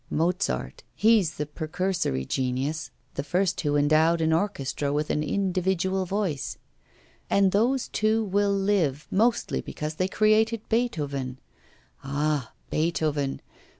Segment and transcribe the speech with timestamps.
[0.09, 6.57] Mozart, he's the precursory genius the first who endowed an orchestra with an individual voice;
[7.29, 11.37] and those two will live mostly because they created Beethoven.
[12.03, 13.41] Ah, Beethoven!